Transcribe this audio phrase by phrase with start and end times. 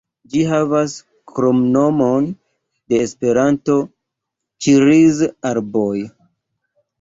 [0.33, 0.93] Ĝi havas
[1.31, 2.29] kromnomon
[2.93, 3.77] de Esperanto,
[4.69, 5.95] "Ĉeriz-arboj".